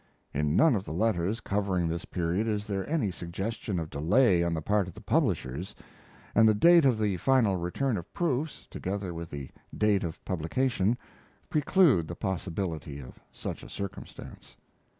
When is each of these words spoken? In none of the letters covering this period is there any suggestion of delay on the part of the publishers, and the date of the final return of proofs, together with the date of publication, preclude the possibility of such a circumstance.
In 0.33 0.55
none 0.55 0.75
of 0.75 0.83
the 0.83 0.93
letters 0.93 1.41
covering 1.41 1.87
this 1.87 2.05
period 2.05 2.47
is 2.47 2.65
there 2.65 2.89
any 2.89 3.11
suggestion 3.11 3.79
of 3.79 3.91
delay 3.91 4.43
on 4.43 4.55
the 4.55 4.59
part 4.63 4.87
of 4.87 4.95
the 4.95 4.99
publishers, 4.99 5.75
and 6.33 6.49
the 6.49 6.55
date 6.55 6.85
of 6.85 6.97
the 6.97 7.17
final 7.17 7.55
return 7.57 7.97
of 7.99 8.11
proofs, 8.11 8.65
together 8.71 9.13
with 9.13 9.29
the 9.29 9.51
date 9.77 10.03
of 10.03 10.25
publication, 10.25 10.97
preclude 11.51 12.07
the 12.07 12.15
possibility 12.15 12.99
of 12.99 13.19
such 13.31 13.61
a 13.61 13.69
circumstance. 13.69 14.57